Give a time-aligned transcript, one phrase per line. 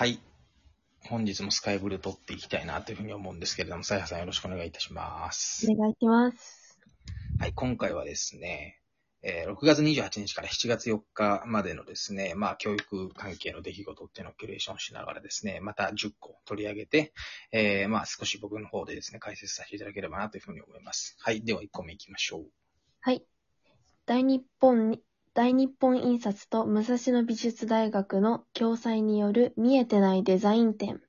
[0.00, 0.18] はい。
[1.10, 5.70] 本日もスカイブルー撮っていきたいなというふうに思うんですけれども、さやさんよろしくお願いいたします。
[5.70, 6.80] お願いします。
[7.38, 8.80] はい、今回はですね、
[9.22, 17.12] えー6月28日から7月4日までのですね、まあ、教育関係の出来事っていうのをキュレーションしながらですね、また10個取り上げて、
[17.52, 21.18] えーまあ、少し僕の方でですね、解説させていただければなというふうに思います。
[21.20, 22.44] はい、では1個目いきましょう。
[23.02, 23.22] はい。
[24.06, 25.02] 大日本に、
[25.32, 31.00] 大日本印刷と武蔵野美術大学の共催による見えてないデザイン展。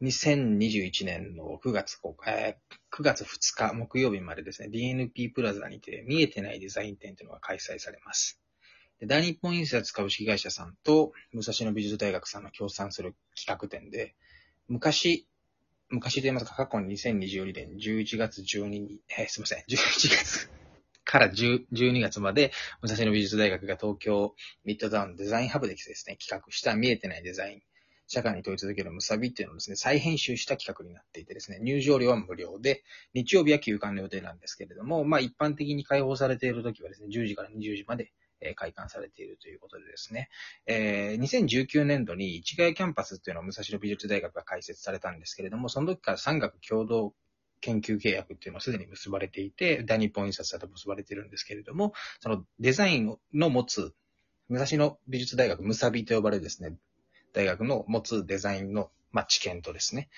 [0.00, 8.40] 2021年の9月公開、えー9月2日木曜日までですね、DNP プラザにて見えてないデザイン展というのが開催されます。
[9.00, 14.14] で大日本印刷株式会社さんと武蔵野美術大学さんの協賛する企画展で、
[14.68, 15.26] 昔、
[15.88, 19.76] 昔で言いますか、過去に2022年11月12日、えーすいません、11
[20.10, 20.57] 月
[21.08, 27.62] から10 12月まで、武蔵野美術大学が東京ミッドタウンデザインハブでですね、企画した見えてないデザイン
[28.06, 40.28] 社会に問い続けるむさびっていうのをですね、再編集した企画になっていてですね、入場料は無料で、日曜日は休館の予定なんですけれども、まあ一般的に開放されている時はですね、10時から20時まで、え開館されているということでですね、
[40.66, 47.14] えー2019年度に市ヶ谷キャンパスっていうのを武蔵野美術大学が開設されたんですけれども、その時から産学共同
[47.60, 53.94] 研究契約っていうのはすでに結ばれていて、大日本印刷だと結ばれてるんですけれども、そのデザインの持つ、
[54.48, 56.76] 武蔵野美術大学ムサビと呼ばれるですね、
[57.32, 60.08] 大学の持つデザインの、まあ、知見とですね、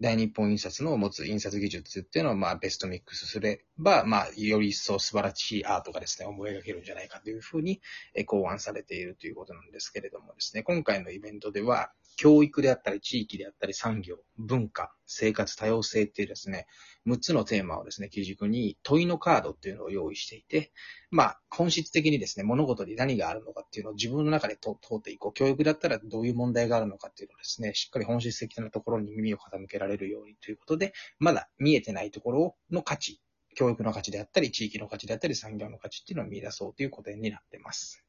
[0.00, 7.80] 大日本印刷の持つ印刷技術っていうのを、まあ、ベストミックスすれば、まあ、より一層素晴らしいアートがですね、思い描けるんじゃないかというふうに、
[8.14, 16.66] え考案されているということなんですけれどもですね、今回のイベントでは、教育であったり、地域であったり、産業、文化、生活多様性っていうですね、
[17.06, 20.72] 6つのテーマをですね、基軸に問いのカードっていうのを用意していて、
[21.12, 25.32] まあ、本質的にですね、物事に何があるのかっていうのを自分の中で通っていこう。
[25.32, 33.20] 教育だったらどういう問題があるのかっていうのをですね、しっかり本質的なところに耳を傾けられるようにということで、まだ見えてないところの価値、
[33.54, 38.04] 教育の価値であったり、地域の価値であったり、産業の価値っていうのを見出そうということになってます。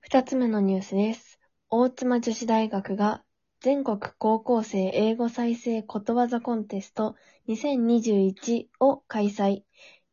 [0.00, 1.40] 二つ目のニュースです。
[1.68, 3.24] 大妻女子大学が
[3.60, 7.16] 全国高校生英語再生ことわざコンテスト
[7.48, 9.62] 2021を開催。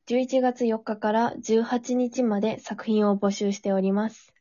[0.07, 4.33] 11月4日から18日まで作品を募集しております。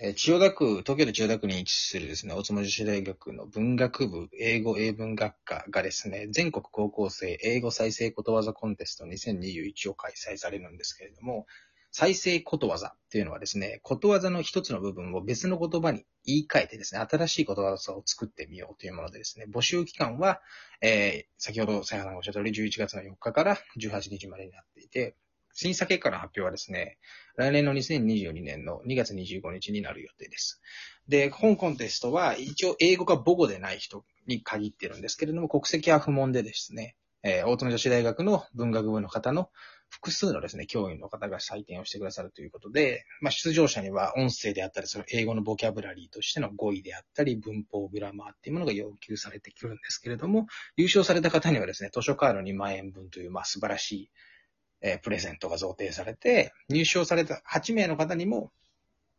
[0.00, 11.46] え千代田区、東京都千代田区に位置するですね、大妻女子大学の文学部英語英文学科がですね、全国高校生英語再生ことわざコンテスト2021を開催されるんですけれども、
[11.90, 20.40] 再生ことわざっていうのはですね、ことわざの一つの部分を別の言葉に言い換えてですね、新しいことわざを作ってみようというものでですね、募集期間は、
[20.82, 25.16] えー先ほどさやさんがおっしゃった通り11月の4日から18日までになっていて、
[25.54, 26.98] 審査結果の発表はですね、
[27.36, 30.60] 来年の2022年の2月25日になる予定です。
[31.08, 39.50] で、本コンテストは一応英語が母語でない人に限ってるんですけれども、国籍は不問でですね、えー大友女子大学の文学部の方の
[39.90, 54.10] 複数のですね、教員の方が採点をしてくださるということで、まあ、出場者には音声であったり、その英語のボキャブラリーとしての語彙であったり、文法、グラマーっていうものが要求されてくるんですけれども、優勝された方にはですね、図書カード2万円分という、まあ、素晴らしい
[54.80, 58.52] えープレゼントが贈呈されて、入賞された8名の方にも、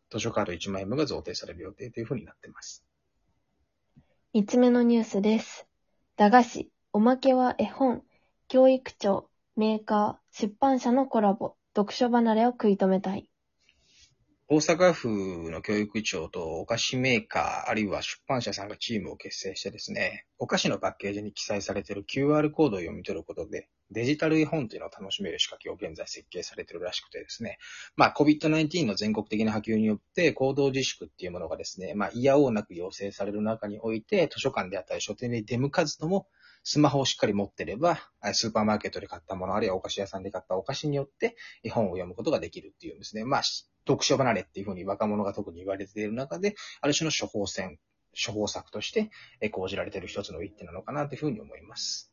[0.09, 2.84] 図書カード1万円分が贈呈される予定というふうになっています。
[4.34, 5.66] 三つ目のニュースです。
[6.16, 8.03] 駄菓子、おまけは絵本、
[8.47, 9.29] 教育庁、
[9.59, 13.30] メーカー、出版社のコラボ、読書離れを食い止めたい。
[14.47, 27.58] 大阪府の教育庁とお菓子メーカー、あるいは出版社さんがチームを結成してですね、お菓子のパッケージに記載されている QR コードを読み取ることで、デジタル絵本というのを楽しめる仕掛けを現在設計されているらしくてですね、
[27.98, 36.28] まあ COVID-19 の全国的な波及によって行動自粛っていうものがですね、まあ嫌をなく要請される中において、図書館であったり書店に出向かずとも、
[36.64, 38.00] スマホをしっかり持ってれば、
[38.34, 43.24] スーパーマーケットで買ったもの、あるいはお菓子屋さんで買ったお菓子によって、絵本を読むことができるっていうんですね。
[43.24, 43.42] まあ、
[43.88, 47.80] 読書離れっていうふうに若者が特に言われている中で、ある種の処方箋、
[48.13, 49.10] 処方策として、
[49.51, 52.12] 講じられている一つの一手なのかなというふうに思います。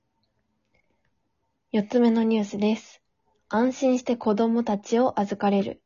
[1.73, 3.03] 四つ目のニュースです。
[3.49, 5.83] 安心して子供たちを預かれる。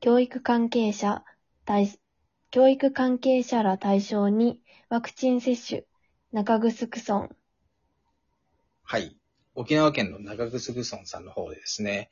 [0.00, 1.24] 教育関係者、
[1.64, 1.98] 対
[2.50, 5.84] 教育関係者ら対象にワクチン接種、
[6.32, 7.30] 中城村。
[8.86, 9.16] はい。
[9.54, 12.10] 沖縄県の中城村さんの方でですね、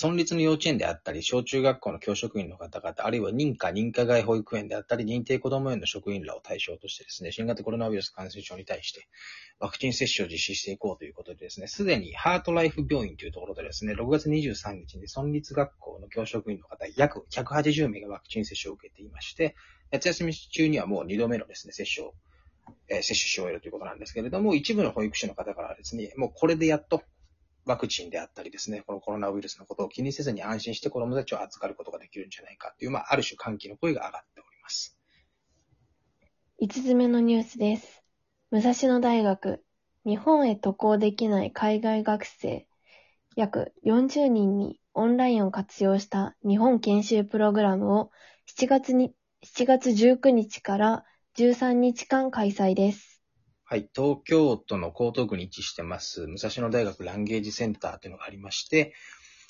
[0.00, 9.06] 村立の幼稚園であったり、小中学校の教職員の方々、あるいは認可、認可外保育園であったり、認定子ども園の職員らを対象としてですね、新型コロナウイルス感染症に対して
[9.60, 19.54] ワクチン接種を実施していこうということでですね、すでにハートライフ病院というところでですね、6月23日に村立学校の教職員の方、約180名がワクチン接種を受けていまして、
[19.92, 22.14] 夏休み中にはもう2度目のですね、接種を、
[22.88, 27.02] え、接種し終えるということなんですけれども、一部の保育士の方からはですね、もうこれでやっと
[27.64, 34.96] ワクチンであったりですね、このコロナウイルスのことを気にせずに安心して子供たちを預かることができるんじゃないかという、まあ、ある種歓喜の声が上がっております。
[36.62, 38.02] 5つ目のニュースです。
[38.50, 39.62] 武蔵野大学、
[40.06, 42.66] 日本へ渡航できない海外学生、
[43.36, 48.10] 約40人にオンラインを活用した日本研修プログラムを
[48.48, 49.12] 7月に、
[49.44, 51.04] 7月19日から
[51.38, 53.22] 13日間開催です。
[53.62, 58.92] はい、東京都の江東区に位置してます、武蔵野大学ランゲージセンターというのがありまして、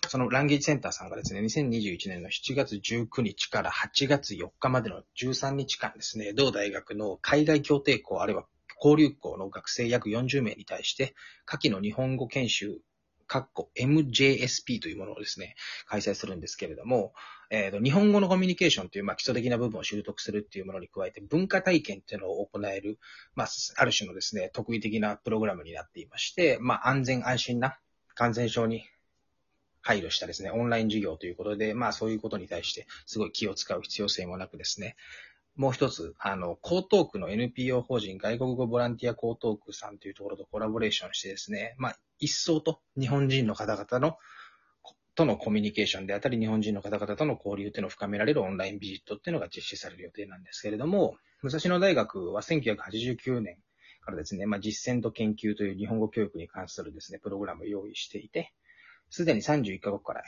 [0.06, 8.44] そのランゲージセンターさんがですね、2021年の7月19日から8月4日までの13日間ですね、同大学の海外協定校あるいは
[8.84, 11.14] 交流校の学生約40名に対して、
[11.46, 12.82] 下記の日本語研修
[13.28, 15.54] MJSP というものをですね、
[15.86, 17.12] 開催するんですけれども、
[17.50, 22.98] えー、と日本語のコミュニケーションという、まあ、基礎的な部分を習得するっていうものに加えて、文化体験っていうのを行える、
[23.34, 27.78] まあ、ある種のですね、特異的なプログラムになっていまして、まあ、安全安心な
[28.14, 28.84] 感染症に
[29.88, 34.96] 配慮したですね、オンライン授業ということで、まあそういうことに対してすごい気を使う必要性もなくですね、
[35.58, 44.18] もう一つ、あの、江東区の NPO 法人外国語ボランティア江東区さんというところとコラボレーションしてですね、まあ、一層と日本人の方々の、
[45.16, 53.56] とのコミュニケーションであったり、日本人の方々との交流っていうのを深められるオンラインビジットっていうのが実施される予定なんですけれども、武蔵野大学は1989年
[54.00, 58.52] からですね、まあ、実践と研究という日本語教育に関するですね、プログラムを用意していて、
[59.10, 60.22] すでに31カ国から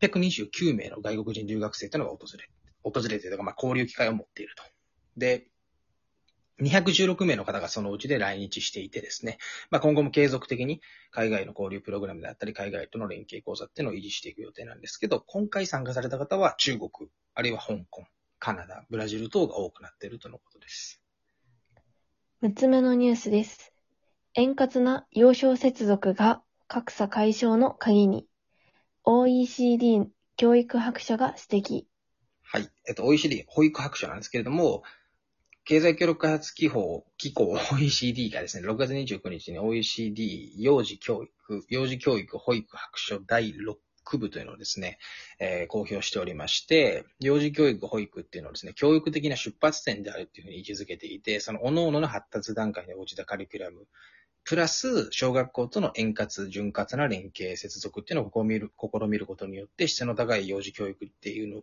[0.00, 2.48] 829名の外国人留学生というのが訪れ、
[2.82, 4.71] 訪れているとか、まあ、交流機会を持っていると。
[5.16, 5.46] で、
[6.60, 9.38] 216名の方がそのうちで来日していてですね、
[9.70, 10.80] まあ、今後も継続的に
[11.10, 16.90] 海外の交流プログラムであったり、海外との連携講座っていうのを維持していく予定なんですけど、今回参加された方は中国、
[17.34, 18.04] あるいは香港、
[18.38, 21.00] カナダ、ブラジル等が多くなっているとのことです。
[22.42, 23.72] 6つ目のニュースです。
[24.34, 28.26] 円滑な幼少接続が格差解消の鍵に、
[29.04, 30.00] OECD
[30.36, 31.84] 教育白書が指摘。
[32.42, 32.68] はい。
[32.88, 34.82] えっと、OECD 保育白書なんですけれども、
[35.64, 44.98] 経済協力開発機構、機構 OECD がですね、6月29日に OECD 幼児教育、幼児教育保育白書第6部というのをですね、
[45.38, 53.86] えー、公表しておりまして、幼児教育保育っていうのはですね、教育的な出発点であるっていうふうに位置づけていて、その各々の発達段階に応じたカリキュラム、
[54.42, 61.62] プラス、小学校との円滑、潤滑な連携、接続っていうのを試みる、試みることによって、質の高い幼児教育っていうの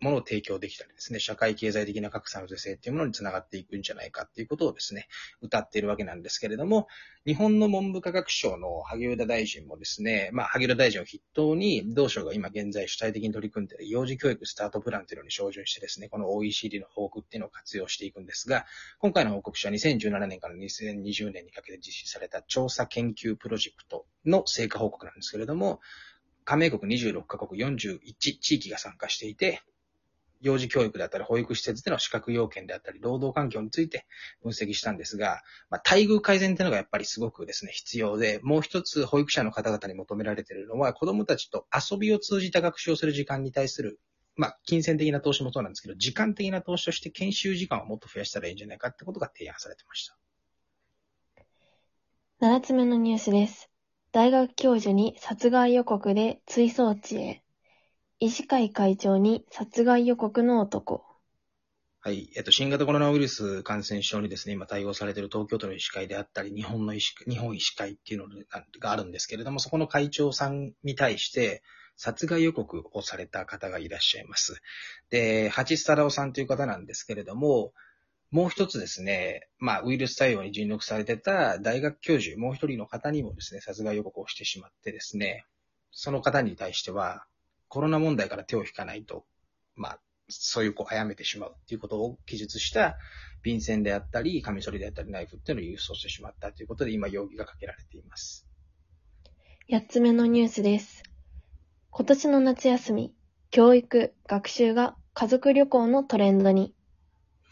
[0.00, 5.08] ものを提供できたりですね、社会経済的な格差の是正っていうものにつながっていくんじゃないかっていうことをですね、
[5.40, 6.86] 歌っているわけなんですけれども、
[7.26, 18.66] 日本の文部科学省の萩生田大臣もですね、まあ、萩生田大臣を筆頭に、同省が今現在主体的に取り組んでいる幼児教育スタートプランというのに照準してですね、この OECD の報告っていうのを活用していくんですが、
[19.00, 25.80] 今回の報告書は2017年から2020年にかけて実施された調査研究プロジェクトの成果報告なんですけれども、
[26.44, 29.60] 加盟国26カ国41地域が参加していて、
[30.40, 34.06] 幼児教育であったり、保育施設での資格要件であったり、労働環境について
[34.42, 43.98] 分析したんですが、まあ、待遇改善っていうのがやっぱりすごくですね、必要で、もう一つ保育者の方々に求められているのは、子供たちと遊びを通じた学習をする時間に対する、
[44.36, 50.16] まあ、金銭的な投資もそうなんですけど、時間的な投資として研修時間をもっと増やしたらいいんじゃないかってことが提案されてました。
[52.40, 53.68] 7つ目のニュースです。
[54.12, 57.42] 大学教授に殺害予告で追送地へ。
[58.20, 61.04] 医師会会長に殺害予告の男。
[62.00, 62.30] はい。
[62.34, 68.28] えっと、新型コロナウイルス感染症にですね、今対応されている東京都の医師会であったり、日本の医師、日本医師会っていうの
[68.80, 71.62] があるんですけれども、そこの会長さんに対して、
[71.96, 74.60] 殺害予告をされた方がいらっしゃいます。
[75.10, 77.72] で、八須太郎さんという方なんですけれども、
[78.32, 85.44] もう一つですね、まあ、ウイルス対応に尽力されてた大学教授、もう一人の方にもですね、殺害予告をしてしまってですね、
[85.92, 87.24] その方に対しては、
[87.68, 89.24] コロナ問題から手を引かないと、
[89.76, 92.98] まあ、そういう子を、殺めてしまうっていうことを記述した
[93.42, 98.46] 便箋であったり、カミソリであったり、ナイフっていうのを郵送してしまったということで、今、容疑がかけられています。
[99.70, 101.02] 八つ目のニュースです。
[101.90, 103.14] 今年の夏休み、
[103.50, 106.74] 教育、学習が家族旅行のトレンドに。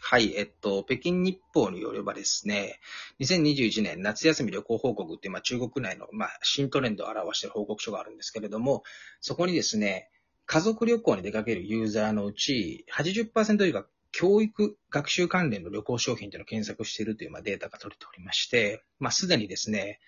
[0.09, 2.79] はい、えっと、北京日報によればですね、
[3.19, 8.83] 2021年夏休み旅行報告っていう、まあ、中国内の、まあ、新トレンドを表している報告書があるんですけれども、
[9.19, 10.09] そこにですね、
[10.45, 19.99] 家族旅行に出かけるユーザーのうち80%以上が教育、学習関連の旅行商品というのを検索しているというまあデータが取れておりまして、まあ、すでにですね、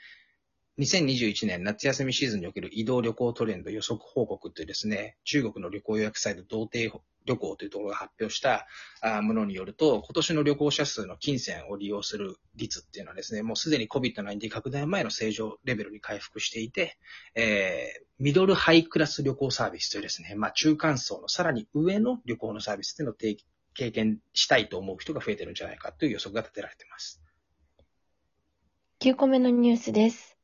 [0.79, 6.89] 2021年夏休みシーズンにおける移動旅行トレンド予測報告というですね、中国の旅行予約サイト童貞
[7.25, 8.67] 旅行というところが発表した
[9.21, 16.97] ものによると、今年の旅行者数の金銭を利用する率っていうのはですね、もうすでに COVID-19 拡大前の正常レベルに回復していて、
[17.35, 23.37] えー、ミドルハイクラス旅行サービスというですね、まあ中間層のさらに上の旅行のサービスっていうのを提
[23.73, 27.21] 経験したいと思う人が増えてるんじゃないかという予測が立てられています。
[28.99, 30.37] 9個目のニュースです。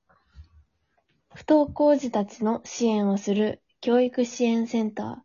[1.33, 5.24] 不登校児たちの支援をする教育支援センター、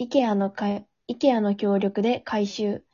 [0.00, 0.66] IKEA のか、
[1.08, 2.84] IKEA の協力で改修。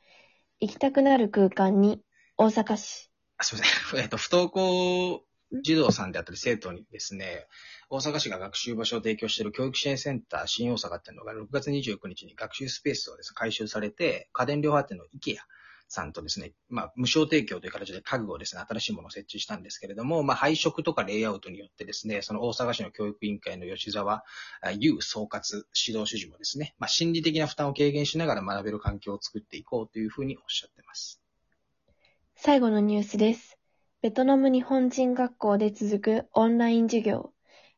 [0.59, 2.03] 行きたくなる空間に、
[2.37, 3.09] 大阪市。
[3.37, 4.01] あすみません。
[4.03, 5.25] えっと、不登校
[5.63, 7.47] 児童さんであったり生徒にですね、
[7.89, 15.37] 大阪市が学習場所を提供している教育支援センター新大阪っていうのが6月29日に学習スペースをですね、改修されて、家電量販店の IKEA
[15.91, 24.23] さんとですね、まあ、無償提供という形で家具をですね、新しいものを設置したんですけれども、まあ、配色とかレイアウトによってですね、その大阪市の教育委員会の吉沢
[24.61, 31.21] あ優総括指導主事もですね、まあ、心理的な負担を軽減しながら学べる環境を作っていこうというふうにおっしゃってます。
[32.35, 33.57] 最後のニュースです。
[34.01, 37.33] ベトナム日本人学校で続くオンライン授業。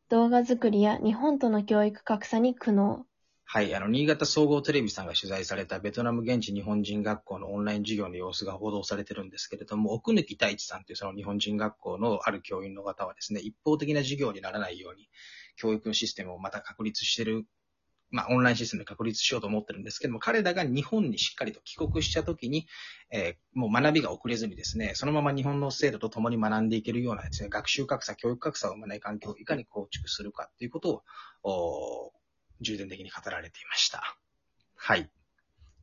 [0.09, 3.01] 動画作りや日本との教育格差に苦悩。
[3.55, 15.07] はい、あの、新潟総合テレビさんが取材されたベトナム現地日本人学校のオンライン授業の様子が報道されてるんですけれども、奥貫太一さんというその日本人学校のある教員の方はですね、一方的な授業にならないように、
[15.55, 17.45] 教育のシステムをまた確立してる、
[18.09, 22.65] まあ、オンラインシステムで確立しようと思ってるんですけども、彼らが日本にしっかりと帰国したときに、
[23.11, 31.03] えーもう学びが遅れずにですね、そのまま日本の制度と共に学んでいけるようなですね、学習格差、教育格差を生まない環境をいかに構築するかっていうこと
[31.43, 32.13] を、
[32.63, 34.17] 重点的に語られていました。
[34.75, 35.09] はい。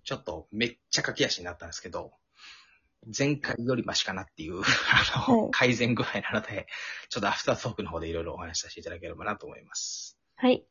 [0.04, 2.12] ちょっとめっちゃ駆け足になったんですけど、
[3.16, 6.66] 前回よりマシかなっていう、 あの、はい改善具合なので、
[7.08, 10.18] ちょっとアフタートークの方でいろいろお話しさせていただければなと思います。
[10.36, 10.64] はい。